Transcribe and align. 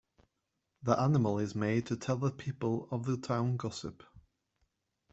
The 0.81 0.99
animal 0.99 1.37
is 1.37 1.53
made 1.53 1.85
to 1.85 1.95
tell 1.95 2.15
the 2.17 2.31
people 2.31 2.87
of 2.89 3.05
the 3.05 3.17
town 3.17 3.55
gossip. 3.55 4.01